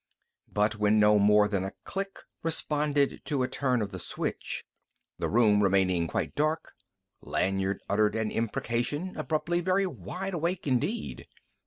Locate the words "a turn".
3.43-3.83